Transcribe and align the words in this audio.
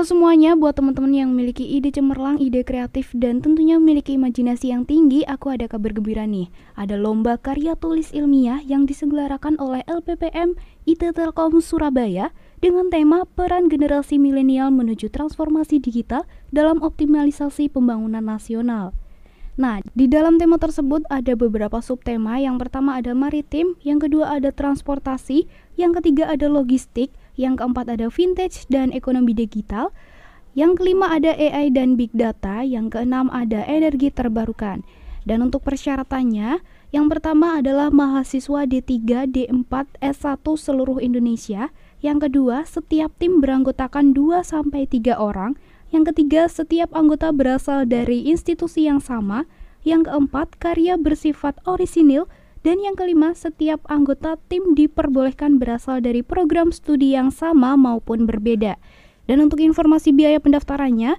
Halo 0.00 0.16
semuanya, 0.16 0.56
buat 0.56 0.80
teman-teman 0.80 1.12
yang 1.12 1.28
memiliki 1.36 1.60
ide 1.60 1.92
cemerlang, 1.92 2.40
ide 2.40 2.64
kreatif, 2.64 3.12
dan 3.12 3.44
tentunya 3.44 3.76
memiliki 3.76 4.16
imajinasi 4.16 4.72
yang 4.72 4.88
tinggi, 4.88 5.28
aku 5.28 5.52
ada 5.52 5.68
kabar 5.68 5.92
gembira 5.92 6.24
nih. 6.24 6.48
Ada 6.72 6.96
lomba 6.96 7.36
karya 7.36 7.76
tulis 7.76 8.08
ilmiah 8.16 8.64
yang 8.64 8.88
diselenggarakan 8.88 9.60
oleh 9.60 9.84
LPPM 9.84 10.56
IT 10.88 11.04
Telkom 11.04 11.60
Surabaya 11.60 12.32
dengan 12.64 12.88
tema 12.88 13.28
peran 13.36 13.68
generasi 13.68 14.16
milenial 14.16 14.72
menuju 14.72 15.12
transformasi 15.12 15.84
digital 15.84 16.24
dalam 16.48 16.80
optimalisasi 16.80 17.68
pembangunan 17.68 18.24
nasional. 18.24 18.96
Nah, 19.60 19.84
di 19.92 20.08
dalam 20.08 20.40
tema 20.40 20.56
tersebut 20.56 21.04
ada 21.12 21.36
beberapa 21.36 21.84
subtema. 21.84 22.40
Yang 22.40 22.64
pertama 22.64 22.96
ada 22.96 23.12
maritim, 23.12 23.76
yang 23.84 24.00
kedua 24.00 24.32
ada 24.40 24.48
transportasi, 24.48 25.44
yang 25.76 25.92
ketiga 25.92 26.32
ada 26.32 26.48
logistik, 26.48 27.12
yang 27.40 27.56
keempat 27.56 27.88
ada 27.88 28.12
vintage 28.12 28.68
dan 28.68 28.92
ekonomi 28.92 29.32
digital, 29.32 29.96
yang 30.52 30.76
kelima 30.76 31.08
ada 31.08 31.32
AI 31.32 31.72
dan 31.72 31.96
big 31.96 32.12
data, 32.12 32.60
yang 32.60 32.92
keenam 32.92 33.32
ada 33.32 33.64
energi 33.64 34.12
terbarukan. 34.12 34.84
Dan 35.24 35.40
untuk 35.40 35.64
persyaratannya, 35.64 36.60
yang 36.90 37.06
pertama 37.08 37.62
adalah 37.62 37.88
mahasiswa 37.88 38.66
D3, 38.68 39.24
D4, 39.30 39.72
S1 40.02 40.42
seluruh 40.42 40.98
Indonesia. 41.00 41.72
Yang 42.04 42.28
kedua, 42.28 42.66
setiap 42.66 43.14
tim 43.20 43.38
beranggotakan 43.38 44.12
2 44.12 44.42
sampai 44.42 44.84
3 44.90 45.16
orang. 45.16 45.56
Yang 45.94 46.12
ketiga, 46.12 46.48
setiap 46.50 46.92
anggota 46.96 47.30
berasal 47.30 47.86
dari 47.86 48.26
institusi 48.26 48.90
yang 48.90 48.98
sama. 48.98 49.46
Yang 49.86 50.10
keempat, 50.12 50.58
karya 50.58 50.98
bersifat 50.98 51.56
orisinil 51.62 52.26
dan 52.60 52.76
yang 52.84 52.92
kelima, 52.92 53.32
setiap 53.32 53.80
anggota 53.88 54.36
tim 54.52 54.76
diperbolehkan 54.76 55.56
berasal 55.56 56.04
dari 56.04 56.20
program 56.20 56.68
studi 56.76 57.16
yang 57.16 57.32
sama 57.32 57.72
maupun 57.72 58.28
berbeda. 58.28 58.76
Dan 59.24 59.40
untuk 59.40 59.64
informasi 59.64 60.12
biaya 60.12 60.36
pendaftarannya, 60.44 61.16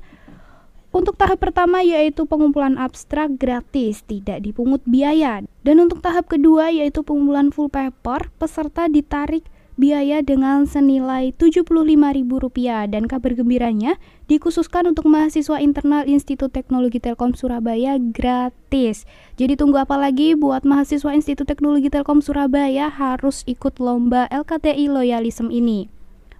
untuk 0.91 1.17
tahap 1.17 1.41
pertama 1.41 1.81
yaitu 1.81 2.29
pengumpulan 2.29 2.77
abstrak 2.77 3.41
gratis, 3.41 4.05
tidak 4.05 4.45
dipungut 4.45 4.85
biaya. 4.85 5.41
Dan 5.65 5.81
untuk 5.81 6.03
tahap 6.05 6.29
kedua 6.29 6.69
yaitu 6.69 7.01
pengumpulan 7.01 7.49
full 7.49 7.73
paper, 7.73 8.29
peserta 8.37 8.85
ditarik 8.85 9.47
biaya 9.79 10.19
dengan 10.19 10.67
senilai 10.67 11.31
Rp75.000 11.35 12.91
dan 12.91 13.03
kabar 13.07 13.31
gembiranya 13.35 13.95
dikhususkan 14.27 14.91
untuk 14.91 15.07
mahasiswa 15.07 15.59
internal 15.59 16.03
Institut 16.07 16.51
Teknologi 16.51 16.99
Telkom 16.99 17.35
Surabaya 17.35 17.95
gratis. 17.99 19.07
Jadi 19.39 19.55
tunggu 19.55 19.79
apa 19.79 19.95
lagi 19.95 20.35
buat 20.35 20.67
mahasiswa 20.67 21.15
Institut 21.15 21.47
Teknologi 21.47 21.87
Telkom 21.87 22.19
Surabaya 22.19 22.91
harus 22.91 23.47
ikut 23.47 23.79
lomba 23.79 24.27
LKTI 24.31 24.91
Loyalism 24.91 25.47
ini. 25.51 25.87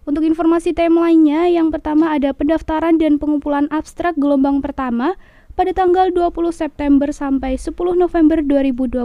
Untuk 0.02 0.26
informasi 0.26 0.74
timelinenya, 0.74 1.46
yang 1.54 1.70
pertama 1.70 2.18
ada 2.18 2.34
pendaftaran 2.34 2.98
dan 2.98 3.22
pengumpulan 3.22 3.70
abstrak 3.70 4.18
gelombang 4.18 4.58
pertama 4.60 5.14
pada 5.54 5.78
tanggal 5.78 6.10
20 6.10 6.34
September 6.50 7.12
sampai 7.14 7.54
10 7.54 7.76
November 7.94 8.42
2021 8.42 8.98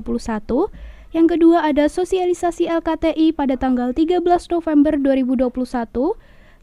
yang 1.17 1.33
kedua 1.33 1.65
ada 1.65 1.89
sosialisasi 1.89 2.69
LKTI 2.69 3.33
pada 3.33 3.57
tanggal 3.57 3.97
13 3.97 4.21
November 4.53 5.01
2021. 5.01 5.49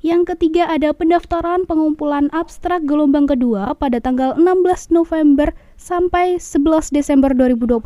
Yang 0.06 0.22
ketiga 0.30 0.70
ada 0.70 0.94
pendaftaran 0.94 1.66
pengumpulan 1.66 2.30
abstrak 2.30 2.86
gelombang 2.86 3.26
kedua 3.26 3.74
pada 3.74 3.98
tanggal 3.98 4.38
16 4.38 4.94
November 4.94 5.58
sampai 5.82 6.38
11 6.38 6.94
Desember 6.94 7.34
2021. 7.34 7.82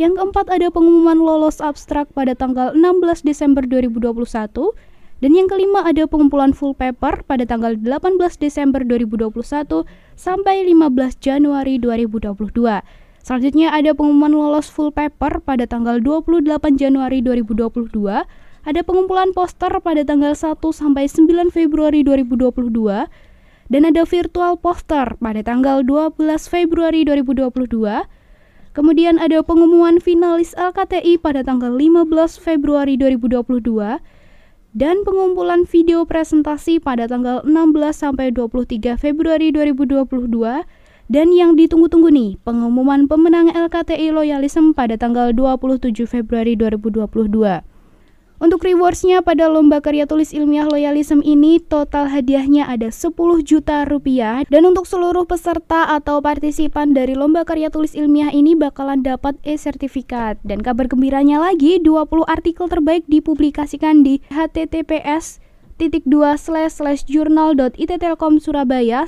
Yang 0.00 0.12
keempat 0.16 0.46
ada 0.48 0.72
pengumuman 0.72 1.20
lolos 1.20 1.60
abstrak 1.60 2.08
pada 2.16 2.32
tanggal 2.32 2.72
16 2.72 3.28
Desember 3.28 3.60
2021. 3.68 4.72
Dan 5.20 5.36
yang 5.36 5.52
kelima 5.52 5.84
ada 5.84 6.08
pengumpulan 6.08 6.56
full 6.56 6.72
paper 6.72 7.28
pada 7.28 7.44
tanggal 7.44 7.76
18 7.76 8.16
Desember 8.40 8.80
2021 8.88 9.84
sampai 10.16 10.64
15 10.64 11.18
Januari 11.20 11.76
2022. 11.76 12.56
Selanjutnya 13.28 13.68
ada 13.68 13.92
pengumuman 13.92 14.32
lolos 14.32 14.72
full 14.72 14.88
paper 14.88 15.44
pada 15.44 15.68
tanggal 15.68 16.00
28 16.00 16.48
Januari 16.80 17.20
2022. 17.20 18.24
Ada 18.64 18.80
pengumpulan 18.80 19.36
poster 19.36 19.68
pada 19.84 20.00
tanggal 20.00 20.32
1 20.32 20.56
sampai 20.72 21.04
9 21.04 21.52
Februari 21.52 22.00
2022 22.08 22.72
dan 23.68 23.82
ada 23.84 24.08
virtual 24.08 24.56
poster 24.56 25.12
pada 25.20 25.44
tanggal 25.44 25.84
12 25.84 26.16
Februari 26.48 27.04
2022. 27.04 28.08
Kemudian 28.72 29.20
ada 29.20 29.44
pengumuman 29.44 30.00
finalis 30.00 30.56
LKTI 30.56 31.20
pada 31.20 31.44
tanggal 31.44 31.76
15 31.76 32.08
Februari 32.40 32.96
2022 32.96 33.44
dan 34.72 34.96
pengumpulan 35.04 35.68
video 35.68 36.08
presentasi 36.08 36.80
pada 36.80 37.04
tanggal 37.04 37.44
16 37.44 37.76
sampai 37.92 38.32
23 38.32 38.96
Februari 38.96 39.52
2022 39.52 40.87
dan 41.08 41.32
yang 41.32 41.56
ditunggu-tunggu 41.56 42.12
nih, 42.12 42.36
pengumuman 42.44 43.08
pemenang 43.08 43.48
LKTI 43.48 44.12
Loyalism 44.12 44.76
pada 44.76 45.00
tanggal 45.00 45.32
27 45.32 46.04
Februari 46.04 46.52
2022. 46.52 47.64
Untuk 48.38 48.62
rewardsnya 48.62 49.18
pada 49.18 49.50
lomba 49.50 49.82
karya 49.82 50.06
tulis 50.06 50.30
ilmiah 50.30 50.62
loyalism 50.62 51.26
ini 51.26 51.58
total 51.58 52.06
hadiahnya 52.06 52.70
ada 52.70 52.86
10 52.86 53.10
juta 53.42 53.82
rupiah 53.82 54.46
dan 54.46 54.62
untuk 54.62 54.86
seluruh 54.86 55.26
peserta 55.26 55.90
atau 55.90 56.22
partisipan 56.22 56.94
dari 56.94 57.18
lomba 57.18 57.42
karya 57.42 57.66
tulis 57.66 57.98
ilmiah 57.98 58.30
ini 58.30 58.54
bakalan 58.54 59.02
dapat 59.02 59.34
e-sertifikat 59.42 60.38
dan 60.46 60.62
kabar 60.62 60.86
gembiranya 60.86 61.42
lagi 61.42 61.82
20 61.82 62.06
artikel 62.30 62.70
terbaik 62.70 63.02
dipublikasikan 63.10 64.06
di 64.06 64.22
https 64.30 65.42
titik 65.74 66.06
dua 66.06 66.38
slash 66.38 66.78
slash 66.78 67.10
jurnal.ittelkom 67.10 68.38
Surabaya 68.38 69.02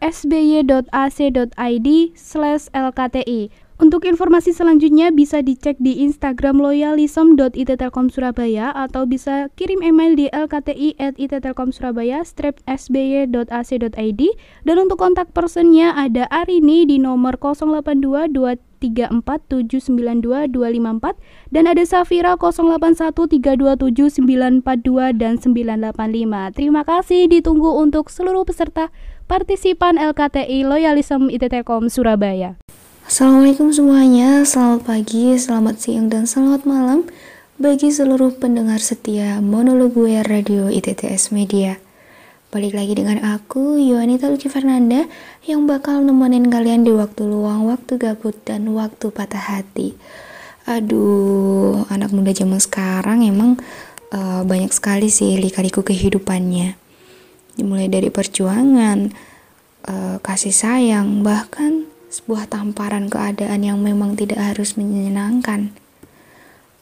sby.ac.id 0.00 1.88
slash 2.14 2.70
lkti. 2.70 3.50
Untuk 3.82 4.06
informasi 4.06 4.54
selanjutnya 4.54 5.10
bisa 5.10 5.42
dicek 5.42 5.74
di 5.82 6.06
Instagram 6.06 6.62
loyalism.ittelkom 6.62 8.14
Surabaya 8.14 8.70
atau 8.70 9.10
bisa 9.10 9.50
kirim 9.58 9.82
email 9.82 10.14
di 10.14 10.30
lkti@ittelkomsurabaya 10.30 12.22
sby.ac.id 12.68 14.22
dan 14.62 14.76
untuk 14.78 15.02
kontak 15.02 15.34
personnya 15.34 15.98
ada 15.98 16.30
Arini 16.30 16.86
di 16.86 17.02
nomor 17.02 17.42
082 17.42 18.62
081347925254 18.82 21.54
dan 21.54 21.70
ada 21.70 21.86
Safira 21.86 22.34
081327942942 22.34 25.14
dan 25.14 25.38
985. 25.38 26.50
Terima 26.54 26.82
kasih 26.82 27.30
ditunggu 27.30 27.78
untuk 27.78 28.10
seluruh 28.10 28.42
peserta 28.42 28.90
partisipan 29.32 29.96
LKTI 29.96 30.60
Loyalism 30.68 31.32
ITTkom 31.32 31.88
Surabaya. 31.88 32.60
Assalamualaikum 33.08 33.72
semuanya, 33.72 34.44
selamat 34.44 34.84
pagi, 34.84 35.32
selamat 35.40 35.80
siang, 35.80 36.12
dan 36.12 36.28
selamat 36.28 36.68
malam 36.68 37.08
bagi 37.56 37.88
seluruh 37.88 38.36
pendengar 38.36 38.76
setia 38.84 39.40
monolog 39.40 39.96
gue 39.96 40.20
Radio 40.20 40.68
ITTS 40.68 41.32
Media. 41.32 41.80
Balik 42.52 42.76
lagi 42.76 42.92
dengan 42.92 43.24
aku, 43.24 43.80
Yohanita 43.80 44.28
Luki 44.28 44.52
Fernanda, 44.52 45.08
yang 45.48 45.64
bakal 45.64 46.04
nemenin 46.04 46.52
kalian 46.52 46.84
di 46.84 46.92
waktu 46.92 47.24
luang, 47.24 47.64
waktu 47.72 47.96
gabut, 47.96 48.36
dan 48.44 48.68
waktu 48.76 49.08
patah 49.08 49.48
hati. 49.48 49.96
Aduh, 50.68 51.88
anak 51.88 52.12
muda 52.12 52.36
zaman 52.36 52.60
sekarang 52.60 53.24
emang 53.24 53.56
uh, 54.12 54.44
banyak 54.44 54.76
sekali 54.76 55.08
sih 55.08 55.40
lika-liku 55.40 55.80
kehidupannya. 55.80 56.81
Dimulai 57.52 57.88
dari 57.92 58.08
perjuangan, 58.08 59.12
uh, 59.88 60.16
kasih 60.24 60.54
sayang, 60.54 61.20
bahkan 61.20 61.84
sebuah 62.12 62.48
tamparan 62.48 63.08
keadaan 63.08 63.64
yang 63.64 63.80
memang 63.80 64.16
tidak 64.16 64.40
harus 64.40 64.76
menyenangkan. 64.76 65.72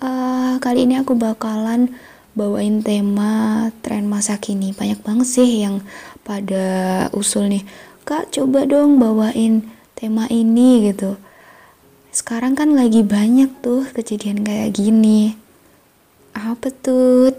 Uh, 0.03 0.59
kali 0.59 0.91
ini 0.91 0.99
aku 0.99 1.15
bakalan 1.15 1.95
bawain 2.35 2.83
tema 2.83 3.69
tren 3.83 4.11
masa 4.11 4.43
kini. 4.43 4.75
Banyak 4.75 5.03
banget 5.07 5.29
sih 5.31 5.63
yang 5.63 5.87
pada 6.27 7.07
usul 7.15 7.47
nih. 7.47 7.65
Kak 8.03 8.34
coba 8.34 8.66
dong 8.66 8.99
bawain 8.99 9.71
tema 9.95 10.27
ini 10.33 10.91
gitu. 10.91 11.15
Sekarang 12.11 12.59
kan 12.59 12.75
lagi 12.75 13.07
banyak 13.07 13.63
tuh 13.63 13.87
kejadian 13.95 14.43
kayak 14.43 14.75
gini. 14.75 15.39
Apa 16.34 16.75
tuh? 16.75 17.31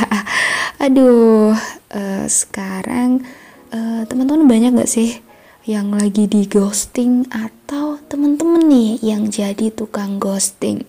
Aduh 0.84 1.52
uh, 1.92 2.26
sekarang 2.26 3.22
uh, 3.70 4.02
teman-teman 4.08 4.48
banyak 4.48 4.74
gak 4.74 4.90
sih 4.90 5.20
yang 5.62 5.94
lagi 5.94 6.26
di 6.26 6.48
ghosting 6.50 7.30
atau 7.30 8.02
teman-teman 8.10 8.66
nih 8.66 8.98
yang 9.04 9.30
jadi 9.30 9.70
tukang 9.70 10.18
ghosting? 10.18 10.82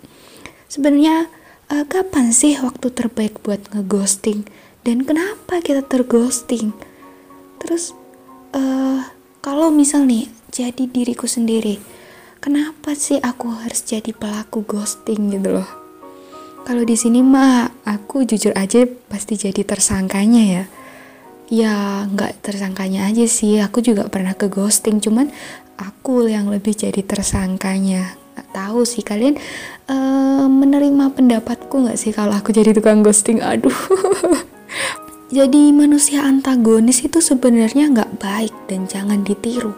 Sebenarnya 0.72 1.30
uh, 1.70 1.86
kapan 1.86 2.34
sih 2.34 2.58
waktu 2.58 2.90
terbaik 2.90 3.44
buat 3.46 3.62
ngeghosting? 3.70 4.48
Dan 4.84 5.06
kenapa 5.06 5.62
kita 5.62 5.86
terghosting? 5.86 6.74
Terus 7.62 7.94
uh, 8.58 9.06
kalau 9.46 9.70
misal 9.70 10.04
nih 10.10 10.28
jadi 10.50 10.90
diriku 10.90 11.30
sendiri 11.30 11.80
kenapa 12.44 12.92
sih 12.92 13.24
aku 13.24 13.56
harus 13.56 13.88
jadi 13.88 14.12
pelaku 14.12 14.68
ghosting 14.68 15.32
gitu 15.32 15.56
loh? 15.64 15.70
Kalau 16.68 16.84
di 16.84 17.00
sini 17.00 17.24
mah 17.24 17.72
aku 17.88 18.28
jujur 18.28 18.52
aja 18.56 18.84
pasti 19.08 19.40
jadi 19.40 19.64
tersangkanya 19.64 20.44
ya 20.44 20.64
ya 21.52 22.06
nggak 22.08 22.44
tersangkanya 22.44 23.10
aja 23.10 23.26
sih. 23.28 23.60
Aku 23.60 23.84
juga 23.84 24.08
pernah 24.08 24.36
ke 24.36 24.48
ghosting 24.52 25.00
cuman 25.04 25.32
aku 25.80 26.28
yang 26.28 26.52
lebih 26.52 26.76
jadi 26.76 27.02
tersangkanya. 27.04 28.16
Nggak 28.34 28.50
tahu 28.54 28.82
sih 28.84 29.04
kalian 29.06 29.38
uh, 29.90 30.46
menerima 30.50 31.14
pendapatku 31.14 31.88
nggak 31.88 32.00
sih 32.00 32.12
kalau 32.14 32.34
aku 32.36 32.54
jadi 32.54 32.72
tukang 32.74 33.02
ghosting? 33.02 33.40
Aduh. 33.42 33.74
Jadi 35.34 35.74
manusia 35.74 36.22
antagonis 36.22 37.02
itu 37.02 37.18
sebenarnya 37.18 37.90
nggak 37.90 38.22
baik 38.22 38.54
dan 38.70 38.86
jangan 38.86 39.26
ditiru. 39.26 39.74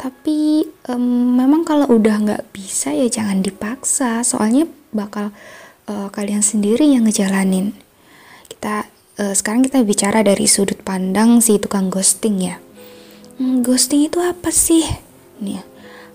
Tapi 0.00 0.64
um, 0.88 1.36
memang 1.36 1.60
kalau 1.60 1.92
udah 1.92 2.16
nggak 2.24 2.56
bisa 2.56 2.88
ya 2.88 3.04
jangan 3.04 3.44
dipaksa. 3.44 4.24
Soalnya 4.24 4.64
bakal 4.88 5.28
uh, 5.92 6.08
kalian 6.08 6.40
sendiri 6.40 6.88
yang 6.88 7.04
ngejalanin. 7.04 7.76
Kita 8.48 8.88
uh, 9.18 9.34
sekarang 9.34 9.66
kita 9.66 9.82
bicara 9.82 10.22
dari 10.22 10.46
sudut 10.46 10.78
pandang 10.80 11.42
si 11.42 11.58
tukang 11.58 11.90
ghosting 11.90 12.40
ya 12.40 12.56
hmm, 13.36 13.66
ghosting 13.66 14.06
itu 14.06 14.22
apa 14.22 14.48
sih 14.48 14.86
nih 15.42 15.60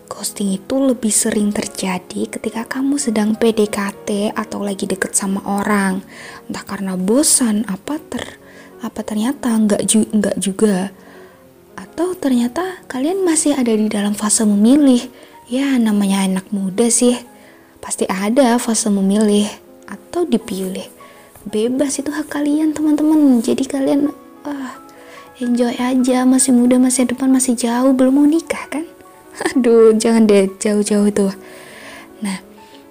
ghosting 0.07 0.55
itu 0.55 0.75
lebih 0.79 1.11
sering 1.11 1.51
terjadi 1.51 2.31
ketika 2.31 2.63
kamu 2.65 2.95
sedang 2.95 3.35
PDKT 3.35 4.33
atau 4.33 4.63
lagi 4.63 4.87
deket 4.87 5.13
sama 5.13 5.43
orang 5.43 5.99
entah 6.47 6.63
karena 6.63 6.95
bosan 6.95 7.67
apa 7.67 7.99
ter 7.99 8.39
apa 8.79 9.01
ternyata 9.03 9.51
nggak 9.51 9.81
ju 9.89 10.05
nggak 10.13 10.37
juga 10.39 10.93
atau 11.77 12.17
ternyata 12.17 12.81
kalian 12.89 13.21
masih 13.21 13.53
ada 13.53 13.69
di 13.69 13.85
dalam 13.85 14.17
fase 14.17 14.41
memilih. 14.41 15.05
Ya, 15.47 15.77
namanya 15.77 16.25
anak 16.25 16.49
muda 16.49 16.89
sih. 16.89 17.15
Pasti 17.77 18.09
ada 18.09 18.57
fase 18.57 18.89
memilih 18.89 19.45
atau 19.85 20.25
dipilih. 20.25 20.96
Bebas 21.47 21.95
itu 21.95 22.11
hak 22.11 22.27
kalian, 22.27 22.75
teman-teman. 22.75 23.39
Jadi 23.39 23.63
kalian 23.63 24.11
ah, 24.43 24.75
enjoy 25.39 25.71
aja, 25.79 26.27
masih 26.27 26.51
muda, 26.51 26.75
masih 26.75 27.07
depan, 27.07 27.31
masih 27.31 27.55
jauh, 27.55 27.95
belum 27.95 28.19
mau 28.19 28.27
nikah 28.27 28.67
kan? 28.67 28.83
Aduh, 29.55 29.95
jangan 29.95 30.27
deh 30.27 30.51
jauh-jauh 30.59 31.07
tuh. 31.15 31.31
Nah, 32.19 32.43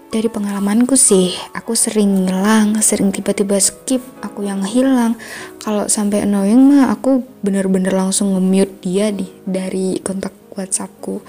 dari 0.09 0.33
pengalamanku 0.33 0.97
sih, 0.97 1.37
aku 1.53 1.77
sering 1.77 2.25
ngilang, 2.25 2.81
sering 2.81 3.13
tiba-tiba 3.13 3.61
skip, 3.61 4.01
aku 4.25 4.49
yang 4.49 4.65
hilang. 4.65 5.21
Kalau 5.61 5.91
sampai 5.93 6.25
annoying 6.25 6.65
mah 6.73 6.97
aku 6.97 7.29
bener-bener 7.45 7.93
langsung 7.93 8.33
nge-mute 8.33 8.81
dia 8.81 9.13
di 9.13 9.29
dari 9.45 10.01
kontak 10.01 10.33
WhatsAppku. 10.57 11.21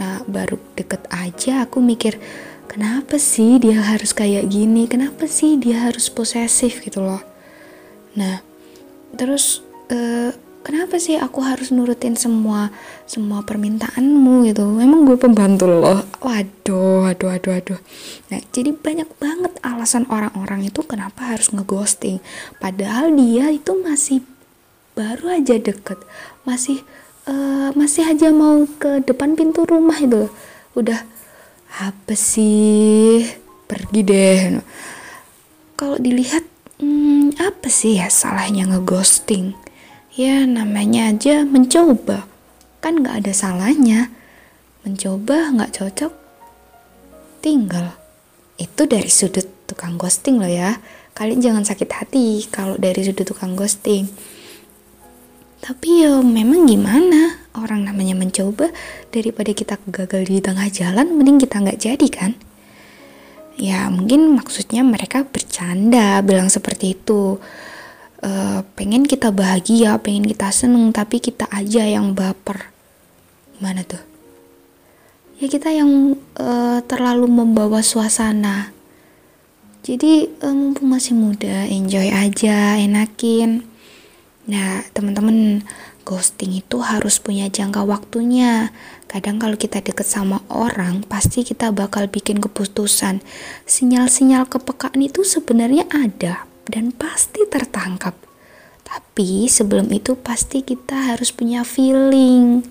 Nah, 0.00 0.24
baru 0.24 0.56
deket 0.72 1.04
aja 1.12 1.68
aku 1.68 1.84
mikir, 1.84 2.16
kenapa 2.72 3.20
sih 3.20 3.60
dia 3.60 3.84
harus 3.84 4.16
kayak 4.16 4.48
gini? 4.48 4.88
Kenapa 4.88 5.28
sih 5.28 5.60
dia 5.60 5.92
harus 5.92 6.08
posesif 6.08 6.80
gitu 6.80 7.04
loh? 7.04 7.20
Nah, 8.16 8.40
terus 9.12 9.60
uh, 9.92 10.32
kenapa 10.64 10.96
sih 10.96 11.20
aku 11.20 11.44
harus 11.44 11.68
nurutin 11.68 12.16
semua 12.16 12.72
semua 13.04 13.44
permintaanmu 13.44 14.48
gitu? 14.48 14.64
Memang 14.72 15.04
gue 15.04 15.20
pembantu 15.20 15.68
loh. 15.68 16.00
Waduh 16.24 17.12
waduh 17.12 17.28
waduh 17.36 17.50
waduh. 17.60 17.80
Nah 18.32 18.40
jadi 18.48 18.72
banyak 18.72 19.08
banget 19.20 19.52
alasan 19.60 20.08
orang-orang 20.08 20.64
itu 20.72 20.80
kenapa 20.80 21.36
harus 21.36 21.52
ngeghosting. 21.52 22.24
Padahal 22.56 23.12
dia 23.12 23.52
itu 23.52 23.76
masih 23.76 24.24
baru 24.96 25.36
aja 25.36 25.60
deket. 25.60 26.00
Masih 26.48 26.80
uh, 27.28 27.68
masih 27.76 28.08
aja 28.08 28.32
mau 28.32 28.64
ke 28.80 29.04
depan 29.04 29.36
pintu 29.36 29.68
rumah 29.68 30.00
itu 30.00 30.32
udah 30.72 31.04
apa 31.80 32.12
sih 32.12 33.24
pergi 33.64 34.00
deh 34.04 34.38
kalau 35.78 35.96
dilihat 35.96 36.44
hmm, 36.82 37.40
apa 37.40 37.68
sih 37.72 37.96
ya 37.96 38.12
salahnya 38.12 38.68
ngeghosting 38.68 39.56
Ya 40.12 40.44
namanya 40.44 41.08
aja 41.08 41.40
mencoba, 41.40 42.28
kan 42.84 43.00
gak 43.00 43.24
ada 43.24 43.32
salahnya. 43.32 44.12
Mencoba 44.84 45.48
gak 45.56 45.72
cocok, 45.72 46.12
tinggal. 47.40 47.96
Itu 48.60 48.84
dari 48.84 49.08
sudut 49.08 49.48
tukang 49.64 49.96
ghosting 49.96 50.36
loh 50.36 50.52
ya. 50.52 50.84
Kalian 51.16 51.40
jangan 51.40 51.64
sakit 51.64 51.88
hati 51.88 52.44
kalau 52.52 52.76
dari 52.76 53.00
sudut 53.00 53.24
tukang 53.24 53.56
ghosting. 53.56 54.04
Tapi 55.64 56.04
ya 56.04 56.20
memang 56.20 56.68
gimana? 56.68 57.41
Orang 57.52 57.84
namanya 57.84 58.16
mencoba 58.16 58.72
daripada 59.12 59.52
kita 59.52 59.76
gagal 59.88 60.24
di 60.24 60.40
tengah 60.40 60.68
jalan, 60.72 61.12
mending 61.12 61.36
kita 61.36 61.60
nggak 61.60 61.80
jadi 61.80 62.08
kan? 62.08 62.32
Ya 63.60 63.92
mungkin 63.92 64.32
maksudnya 64.32 64.80
mereka 64.80 65.28
bercanda 65.28 66.24
bilang 66.24 66.48
seperti 66.48 66.96
itu 66.96 67.36
uh, 68.24 68.60
pengen 68.72 69.04
kita 69.04 69.28
bahagia, 69.28 70.00
pengen 70.00 70.24
kita 70.24 70.48
seneng, 70.48 70.88
tapi 70.96 71.20
kita 71.20 71.44
aja 71.52 71.84
yang 71.84 72.16
baper. 72.16 72.72
Gimana 73.60 73.84
tuh? 73.84 74.00
Ya 75.36 75.50
kita 75.50 75.68
yang 75.74 76.16
uh, 76.40 76.80
terlalu 76.88 77.28
membawa 77.28 77.84
suasana. 77.84 78.72
Jadi 79.82 80.30
mumpung 80.46 80.94
masih 80.94 81.18
muda, 81.18 81.66
enjoy 81.66 82.06
aja, 82.06 82.78
enakin. 82.78 83.66
Nah, 84.46 84.86
teman-teman, 84.94 85.66
ghosting 86.02 86.58
itu 86.58 86.82
harus 86.82 87.22
punya 87.22 87.48
jangka 87.48 87.86
waktunya. 87.86 88.74
Kadang 89.08 89.38
kalau 89.40 89.56
kita 89.56 89.80
deket 89.80 90.04
sama 90.04 90.42
orang, 90.50 91.06
pasti 91.06 91.46
kita 91.46 91.70
bakal 91.70 92.10
bikin 92.10 92.42
keputusan. 92.42 93.24
Sinyal-sinyal 93.64 94.50
kepekaan 94.50 95.00
itu 95.00 95.22
sebenarnya 95.22 95.88
ada, 95.90 96.44
dan 96.66 96.92
pasti 96.92 97.46
tertangkap. 97.46 98.14
Tapi 98.82 99.48
sebelum 99.48 99.88
itu 99.88 100.18
pasti 100.20 100.60
kita 100.60 101.14
harus 101.14 101.32
punya 101.32 101.64
feeling. 101.64 102.64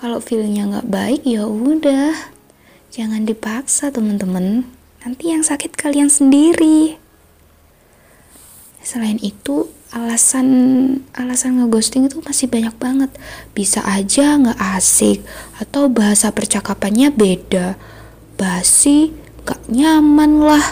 Kalau 0.00 0.20
feelingnya 0.20 0.68
nggak 0.68 0.88
baik 0.88 1.22
ya 1.24 1.44
udah, 1.48 2.12
jangan 2.92 3.28
dipaksa 3.28 3.92
teman-teman. 3.92 4.68
Nanti 5.04 5.32
yang 5.32 5.44
sakit 5.44 5.76
kalian 5.76 6.08
sendiri. 6.08 6.96
Selain 8.84 9.16
itu, 9.20 9.72
alasan 9.94 10.48
alasan 11.14 11.62
ngeghosting 11.62 12.10
itu 12.10 12.18
masih 12.26 12.50
banyak 12.50 12.74
banget. 12.82 13.10
Bisa 13.54 13.80
aja 13.86 14.34
nggak 14.34 14.58
asik 14.74 15.22
atau 15.62 15.86
bahasa 15.86 16.34
percakapannya 16.34 17.14
beda, 17.14 17.78
basi, 18.34 19.14
gak 19.46 19.62
nyaman 19.70 20.42
lah 20.42 20.66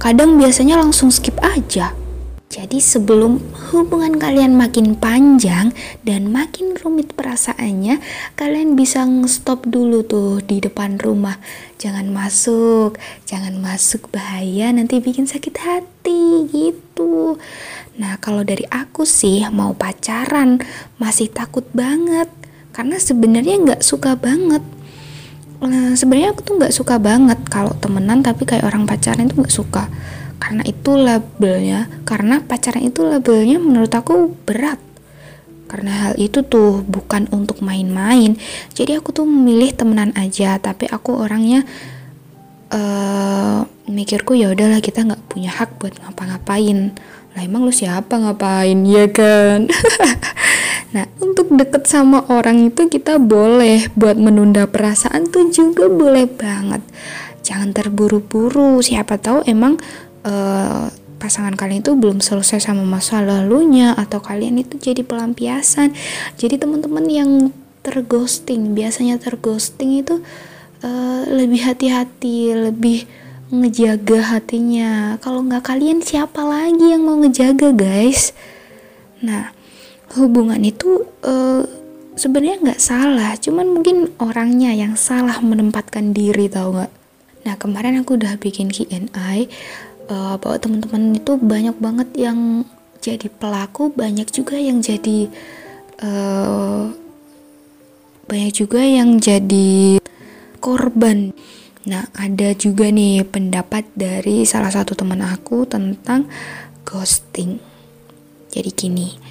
kadang 0.00 0.38
biasanya 0.38 0.78
langsung 0.78 1.10
skip 1.10 1.36
aja. 1.42 1.92
Jadi 2.50 2.82
sebelum 2.82 3.38
hubungan 3.70 4.18
kalian 4.18 4.58
makin 4.58 4.98
panjang 4.98 5.70
dan 6.02 6.34
makin 6.34 6.74
rumit 6.82 7.14
perasaannya, 7.14 8.02
kalian 8.34 8.74
bisa 8.74 9.06
nge-stop 9.06 9.70
dulu 9.70 10.02
tuh 10.02 10.42
di 10.42 10.58
depan 10.58 10.98
rumah. 10.98 11.38
Jangan 11.78 12.10
masuk, 12.10 12.98
jangan 13.22 13.54
masuk 13.62 14.10
bahaya 14.10 14.74
nanti 14.74 14.98
bikin 14.98 15.30
sakit 15.30 15.62
hati 15.62 16.50
gitu. 16.50 17.38
Nah 18.02 18.18
kalau 18.18 18.42
dari 18.42 18.66
aku 18.66 19.06
sih 19.06 19.46
mau 19.54 19.70
pacaran 19.78 20.58
masih 20.98 21.30
takut 21.30 21.70
banget 21.70 22.26
karena 22.74 22.98
sebenarnya 22.98 23.62
nggak 23.62 23.82
suka 23.86 24.18
banget 24.18 24.66
Nah, 25.60 25.92
sebenarnya 25.92 26.32
aku 26.32 26.40
tuh 26.40 26.56
nggak 26.56 26.72
suka 26.72 26.96
banget 26.96 27.36
kalau 27.52 27.76
temenan 27.76 28.24
tapi 28.24 28.48
kayak 28.48 28.64
orang 28.64 28.88
pacaran 28.88 29.28
itu 29.28 29.36
nggak 29.36 29.52
suka 29.52 29.92
karena 30.40 30.64
itu 30.64 30.96
labelnya 30.96 31.86
karena 32.08 32.40
pacaran 32.40 32.82
itu 32.82 33.04
labelnya 33.04 33.60
menurut 33.60 33.92
aku 33.92 34.32
berat 34.48 34.80
karena 35.70 36.10
hal 36.10 36.14
itu 36.18 36.42
tuh 36.42 36.82
bukan 36.82 37.30
untuk 37.30 37.62
main-main 37.62 38.34
jadi 38.74 38.98
aku 38.98 39.14
tuh 39.14 39.28
memilih 39.28 39.70
temenan 39.70 40.10
aja 40.18 40.58
tapi 40.58 40.90
aku 40.90 41.14
orangnya 41.14 41.62
uh, 42.74 43.62
mikirku 43.86 44.34
ya 44.34 44.50
udahlah 44.50 44.82
kita 44.82 45.06
nggak 45.06 45.30
punya 45.30 45.52
hak 45.54 45.78
buat 45.78 45.94
ngapa-ngapain 46.02 46.98
lah 47.36 47.42
emang 47.46 47.62
lu 47.62 47.70
siapa 47.70 48.18
ngapain 48.18 48.82
ya 48.82 49.06
kan 49.12 49.70
Nah, 50.90 51.06
untuk 51.22 51.54
deket 51.54 51.86
sama 51.86 52.26
orang 52.26 52.66
itu 52.66 52.90
kita 52.90 53.22
boleh 53.22 53.86
buat 53.94 54.18
menunda 54.18 54.66
perasaan 54.66 55.30
tuh 55.30 55.46
juga 55.54 55.86
boleh 55.86 56.26
banget. 56.26 56.82
Jangan 57.46 57.70
terburu-buru. 57.70 58.82
Siapa 58.82 59.14
tahu 59.22 59.46
emang 59.46 59.78
uh, 60.24 60.88
pasangan 61.20 61.52
kalian 61.52 61.84
itu 61.84 61.92
belum 61.94 62.24
selesai 62.24 62.64
sama 62.64 62.82
masa 62.82 63.20
lalunya 63.20 63.92
atau 63.92 64.24
kalian 64.24 64.60
itu 64.60 64.80
jadi 64.80 65.04
pelampiasan. 65.04 65.92
Jadi 66.40 66.56
teman-teman 66.56 67.04
yang 67.06 67.30
terghosting, 67.84 68.72
biasanya 68.72 69.20
terghosting 69.20 70.00
itu 70.00 70.24
uh, 70.80 71.22
lebih 71.28 71.64
hati-hati, 71.64 72.56
lebih 72.56 73.04
ngejaga 73.52 74.40
hatinya. 74.40 75.20
Kalau 75.20 75.44
nggak 75.44 75.64
kalian 75.64 76.00
siapa 76.00 76.40
lagi 76.40 76.96
yang 76.96 77.04
mau 77.04 77.20
ngejaga, 77.20 77.76
guys? 77.76 78.32
Nah, 79.20 79.52
hubungan 80.16 80.58
itu 80.64 81.06
uh, 81.22 81.62
sebenarnya 82.18 82.56
nggak 82.60 82.82
salah 82.82 83.32
cuman 83.38 83.70
mungkin 83.70 84.10
orangnya 84.18 84.74
yang 84.74 84.98
salah 84.98 85.38
menempatkan 85.38 86.10
diri 86.10 86.50
tau 86.50 86.74
nggak 86.74 86.92
nah 87.48 87.54
kemarin 87.56 87.96
aku 88.02 88.20
udah 88.20 88.36
bikin 88.36 88.68
Q&A 88.68 89.48
uh, 90.10 90.34
bahwa 90.36 90.56
teman-teman 90.58 91.16
itu 91.16 91.32
banyak 91.38 91.76
banget 91.78 92.08
yang 92.18 92.66
jadi 93.00 93.32
pelaku 93.32 93.88
banyak 93.94 94.28
juga 94.28 94.60
yang 94.60 94.84
jadi 94.84 95.30
uh, 96.04 96.92
banyak 98.28 98.52
juga 98.52 98.84
yang 98.84 99.16
jadi 99.18 99.98
korban. 100.60 101.32
Nah 101.88 102.04
ada 102.12 102.52
juga 102.52 102.92
nih 102.92 103.24
pendapat 103.24 103.88
dari 103.96 104.44
salah 104.44 104.68
satu 104.68 104.92
teman 104.92 105.24
aku 105.24 105.64
tentang 105.64 106.28
ghosting. 106.84 107.56
Jadi 108.50 108.70
gini 108.74 109.29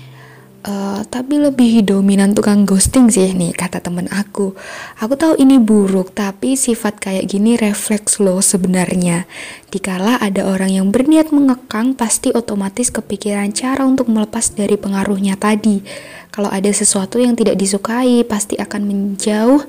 Uh, 0.59 1.07
tapi 1.07 1.39
lebih 1.39 1.87
dominan 1.87 2.35
tukang 2.35 2.67
ghosting 2.67 3.07
sih 3.07 3.31
nih 3.31 3.55
kata 3.55 3.79
temen 3.79 4.11
aku. 4.11 4.59
Aku 4.99 5.15
tahu 5.15 5.39
ini 5.39 5.55
buruk, 5.55 6.11
tapi 6.11 6.59
sifat 6.59 6.99
kayak 6.99 7.31
gini 7.31 7.55
refleks 7.55 8.19
loh 8.19 8.43
sebenarnya. 8.43 9.23
Dikala 9.71 10.19
ada 10.19 10.43
orang 10.51 10.75
yang 10.75 10.91
berniat 10.91 11.31
mengekang, 11.31 11.95
pasti 11.95 12.35
otomatis 12.35 12.91
kepikiran 12.91 13.55
cara 13.55 13.87
untuk 13.87 14.11
melepas 14.11 14.51
dari 14.51 14.75
pengaruhnya 14.75 15.39
tadi. 15.39 15.79
Kalau 16.27 16.51
ada 16.51 16.67
sesuatu 16.75 17.23
yang 17.23 17.39
tidak 17.39 17.55
disukai, 17.55 18.27
pasti 18.27 18.59
akan 18.59 18.81
menjauh 18.83 19.63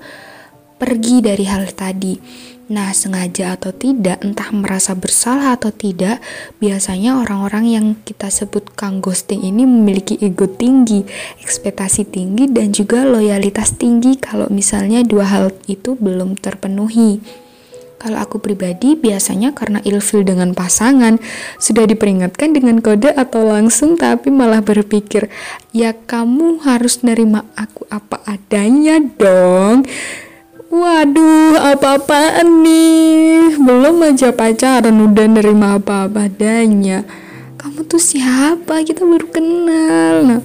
pergi 0.74 1.22
dari 1.22 1.46
hal 1.46 1.70
tadi. 1.70 2.18
Nah, 2.70 2.94
sengaja 2.94 3.58
atau 3.58 3.74
tidak, 3.74 4.22
entah 4.22 4.46
merasa 4.54 4.94
bersalah 4.94 5.58
atau 5.58 5.74
tidak, 5.74 6.22
biasanya 6.62 7.18
orang-orang 7.18 7.66
yang 7.66 7.86
kita 8.06 8.30
sebut 8.30 8.62
kang 8.78 9.02
ghosting 9.02 9.42
ini 9.42 9.66
memiliki 9.66 10.14
ego 10.22 10.46
tinggi, 10.46 11.02
ekspektasi 11.42 12.06
tinggi, 12.06 12.46
dan 12.46 12.70
juga 12.70 13.02
loyalitas 13.02 13.74
tinggi 13.74 14.14
kalau 14.14 14.46
misalnya 14.54 15.02
dua 15.02 15.26
hal 15.26 15.50
itu 15.66 15.98
belum 15.98 16.38
terpenuhi. 16.38 17.18
Kalau 17.98 18.22
aku 18.22 18.38
pribadi 18.38 18.94
biasanya 18.94 19.50
karena 19.50 19.82
ilfil 19.82 20.22
dengan 20.22 20.54
pasangan 20.54 21.18
sudah 21.58 21.84
diperingatkan 21.90 22.54
dengan 22.54 22.78
kode 22.78 23.12
atau 23.12 23.44
langsung 23.44 24.00
tapi 24.00 24.32
malah 24.32 24.64
berpikir 24.64 25.28
ya 25.76 25.92
kamu 25.92 26.64
harus 26.64 27.04
nerima 27.04 27.44
aku 27.60 27.84
apa 27.92 28.24
adanya 28.24 29.04
dong 29.20 29.84
Waduh, 30.70 31.58
apa-apaan 31.58 32.62
nih? 32.62 33.58
Belum 33.58 34.06
aja 34.06 34.30
pacaran 34.30 35.02
udah 35.02 35.26
nerima 35.26 35.74
apa-apa 35.74 36.30
adanya. 36.30 37.02
Kamu 37.58 37.82
tuh 37.90 37.98
siapa? 37.98 38.78
Kita 38.86 39.02
baru 39.02 39.26
kenal. 39.34 40.14
Nah, 40.30 40.40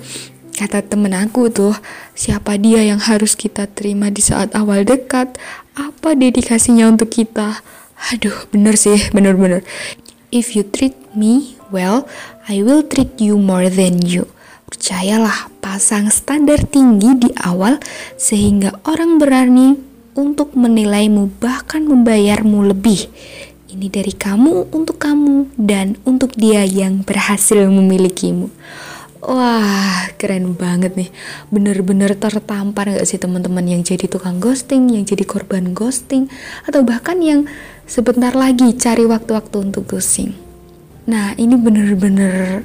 kata 0.58 0.82
temen 0.82 1.14
aku 1.14 1.54
tuh, 1.54 1.78
siapa 2.18 2.58
dia 2.58 2.82
yang 2.82 2.98
harus 2.98 3.38
kita 3.38 3.70
terima 3.70 4.10
di 4.10 4.26
saat 4.26 4.58
awal 4.58 4.82
dekat? 4.82 5.38
Apa 5.78 6.18
dedikasinya 6.18 6.90
untuk 6.90 7.14
kita? 7.14 7.62
Aduh, 8.10 8.50
bener 8.50 8.82
sih, 8.82 8.98
bener-bener. 9.14 9.62
If 10.34 10.58
you 10.58 10.66
treat 10.66 10.98
me 11.14 11.54
well, 11.70 12.10
I 12.50 12.66
will 12.66 12.82
treat 12.82 13.22
you 13.22 13.38
more 13.38 13.70
than 13.70 14.02
you. 14.02 14.26
Percayalah, 14.74 15.54
pasang 15.62 16.10
standar 16.10 16.66
tinggi 16.66 17.14
di 17.14 17.30
awal 17.46 17.78
sehingga 18.18 18.74
orang 18.90 19.22
berani 19.22 19.94
untuk 20.16 20.56
menilaimu, 20.56 21.30
bahkan 21.44 21.84
membayarmu 21.84 22.72
lebih. 22.72 23.12
Ini 23.68 23.92
dari 23.92 24.16
kamu 24.16 24.72
untuk 24.72 24.98
kamu 25.04 25.52
dan 25.60 26.00
untuk 26.08 26.32
dia 26.40 26.64
yang 26.64 27.04
berhasil 27.04 27.68
memilikimu. 27.68 28.48
Wah, 29.26 30.08
keren 30.16 30.56
banget 30.56 30.96
nih. 30.96 31.10
Bener-bener 31.52 32.16
tertampar 32.16 32.94
gak 32.94 33.04
sih 33.10 33.20
teman-teman 33.20 33.68
yang 33.68 33.82
jadi 33.84 34.08
tukang 34.08 34.40
ghosting, 34.40 34.88
yang 34.94 35.04
jadi 35.04 35.28
korban 35.28 35.76
ghosting, 35.76 36.32
atau 36.64 36.86
bahkan 36.86 37.20
yang 37.20 37.50
sebentar 37.84 38.32
lagi 38.32 38.72
cari 38.78 39.04
waktu-waktu 39.04 39.66
untuk 39.66 39.92
ghosting. 39.92 40.38
Nah, 41.10 41.34
ini 41.36 41.58
bener-bener 41.58 42.64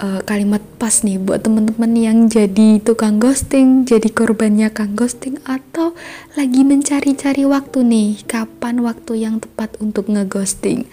uh, 0.00 0.20
kalimat 0.24 0.64
pas 0.80 1.04
nih 1.04 1.20
buat 1.20 1.44
teman-teman 1.44 1.92
yang 1.92 2.18
jadi 2.26 2.80
tukang 2.80 3.20
ghosting, 3.20 3.84
jadi 3.84 4.08
korbannya 4.08 4.72
kang 4.72 4.96
ghosting 4.96 5.36
atau 5.44 5.89
lagi 6.38 6.62
mencari-cari 6.62 7.44
waktu 7.48 7.82
nih, 7.82 8.10
kapan 8.24 8.82
waktu 8.84 9.26
yang 9.26 9.42
tepat 9.42 9.74
untuk 9.82 10.06
ngeghosting. 10.06 10.86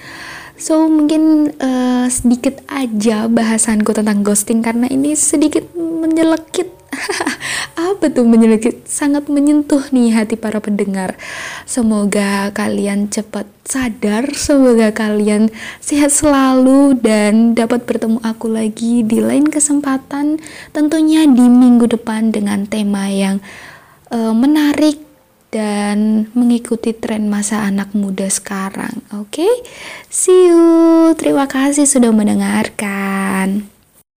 So 0.57 0.89
mungkin 0.89 1.53
uh, 1.61 2.09
sedikit 2.09 2.65
aja 2.65 3.29
bahasanku 3.29 3.93
tentang 3.93 4.25
ghosting 4.25 4.65
karena 4.65 4.89
ini 4.89 5.13
sedikit 5.13 5.69
menyelekit. 5.77 6.73
Apa 7.77 8.09
tuh 8.09 8.25
menyelekit? 8.25 8.89
Sangat 8.89 9.29
menyentuh 9.29 9.93
nih 9.93 10.17
hati 10.17 10.33
para 10.33 10.57
pendengar. 10.57 11.13
Semoga 11.69 12.49
kalian 12.57 13.13
cepat 13.13 13.45
sadar 13.67 14.31
semoga 14.31 14.95
kalian 14.95 15.51
sehat 15.83 16.15
selalu 16.15 16.95
dan 17.03 17.51
dapat 17.51 17.83
bertemu 17.83 18.23
aku 18.23 18.47
lagi 18.47 19.03
di 19.03 19.19
lain 19.19 19.51
kesempatan 19.51 20.39
tentunya 20.71 21.27
di 21.27 21.45
minggu 21.51 21.91
depan 21.91 22.31
dengan 22.31 22.63
tema 22.63 23.11
yang 23.11 23.43
uh, 24.11 24.33
menarik 24.35 24.99
dan 25.47 26.27
mengikuti 26.35 26.91
tren 26.91 27.31
masa 27.31 27.63
anak 27.63 27.95
muda 27.95 28.27
sekarang. 28.27 28.99
Oke, 29.15 29.47
okay? 29.47 29.53
see 30.11 30.51
you. 30.51 31.15
Terima 31.15 31.47
kasih 31.47 31.87
sudah 31.87 32.11
mendengarkan. 32.11 33.76